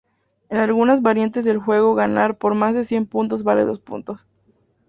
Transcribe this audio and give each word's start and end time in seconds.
En 0.49 0.57
algunas 0.57 1.03
variantes 1.03 1.45
del 1.45 1.59
juego 1.59 1.93
ganar 1.93 2.35
por 2.35 2.55
más 2.55 2.73
de 2.73 2.85
cien 2.85 3.05
puntos 3.05 3.43
vale 3.43 3.65
dos 3.65 3.79
puntos. 3.79 4.25